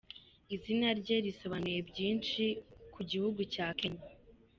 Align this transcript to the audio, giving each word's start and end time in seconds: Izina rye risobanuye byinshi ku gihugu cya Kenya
Izina 0.55 0.87
rye 0.99 1.15
risobanuye 1.25 1.79
byinshi 1.89 2.43
ku 2.93 2.99
gihugu 3.09 3.39
cya 3.53 3.67
Kenya 3.79 4.03